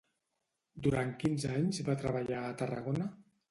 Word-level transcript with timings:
Durant 0.87 1.11
quins 1.25 1.45
anys 1.51 1.83
va 1.91 1.97
treballar 2.07 2.43
a 2.49 2.59
Tarragona? 2.65 3.15